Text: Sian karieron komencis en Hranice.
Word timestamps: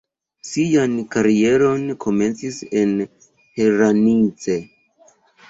Sian 0.51 0.95
karieron 1.15 1.83
komencis 2.05 2.57
en 2.81 2.97
Hranice. 3.61 4.59